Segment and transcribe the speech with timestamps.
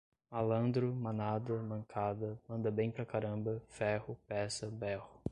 [0.33, 5.21] malandro, manada, mancada, manda bem pra caramba, ferro, peça, berro